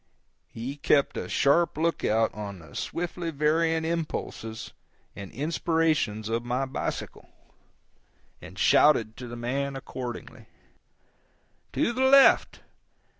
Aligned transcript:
He 0.47 0.77
kept 0.77 1.15
a 1.15 1.29
sharp 1.29 1.77
lookout 1.77 2.33
on 2.33 2.57
the 2.57 2.73
swiftly 2.73 3.29
varying 3.29 3.85
impulses 3.85 4.73
and 5.15 5.31
inspirations 5.31 6.27
of 6.27 6.43
my 6.43 6.65
bicycle, 6.65 7.29
and 8.41 8.57
shouted 8.57 9.15
to 9.17 9.27
the 9.27 9.35
man 9.35 9.75
accordingly: 9.75 10.47
"To 11.73 11.93
the 11.93 12.05
left! 12.05 12.61